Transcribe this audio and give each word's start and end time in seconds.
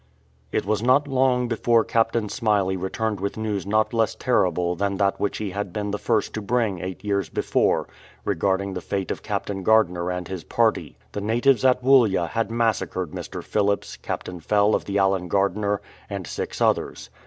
It 0.51 0.65
was 0.65 0.81
not 0.81 1.07
long 1.07 1.47
before 1.47 1.83
Captain 1.85 2.27
Smyley 2.27 2.75
returned 2.75 3.19
with 3.19 3.37
news 3.37 3.67
not 3.67 3.93
less 3.93 4.15
terrible 4.15 4.75
than 4.75 4.95
that 4.97 5.19
which 5.19 5.37
he 5.37 5.51
had 5.51 5.71
been 5.71 5.91
the 5.91 5.99
261 5.99 6.01
THE 6.01 6.21
MASSACRE 6.23 6.31
first 6.31 6.33
to 6.33 6.41
bring 6.41 6.79
eight 6.81 7.05
years 7.07 7.29
before 7.29 7.87
regarding 8.25 8.73
the 8.73 8.81
fate 8.81 9.11
of 9.11 9.21
Captain 9.21 9.61
Gardiner 9.61 10.09
and 10.11 10.27
his 10.27 10.43
party. 10.43 10.97
The 11.11 11.21
natives 11.21 11.63
at 11.63 11.83
Woollya 11.83 12.29
had 12.29 12.49
massacred 12.49 13.11
Mr. 13.11 13.43
Phillips, 13.43 13.95
Captain 13.97 14.39
Fell 14.39 14.73
of 14.73 14.85
the 14.85 14.97
Allen 14.97 15.29
Gardiner^ 15.29 15.77
and 16.09 16.25
six 16.25 16.59
others. 16.61 17.11